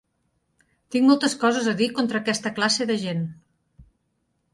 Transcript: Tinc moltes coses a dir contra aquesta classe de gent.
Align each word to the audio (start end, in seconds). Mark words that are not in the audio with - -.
Tinc 0.95 1.05
moltes 1.09 1.35
coses 1.43 1.69
a 1.71 1.73
dir 1.81 1.89
contra 1.99 2.21
aquesta 2.23 2.53
classe 2.61 2.89
de 2.93 2.97
gent. 3.03 3.21